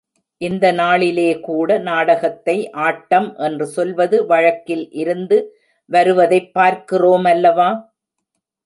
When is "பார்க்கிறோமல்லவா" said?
6.59-7.69